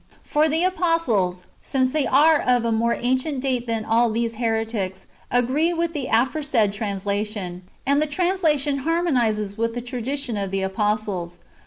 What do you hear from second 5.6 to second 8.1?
with this aforesaid trans lation; and the